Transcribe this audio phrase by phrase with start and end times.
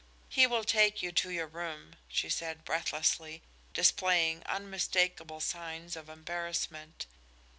[0.29, 7.05] "He will take you to your room," she said breathlessly, displaying unmistakable signs of embarrassment.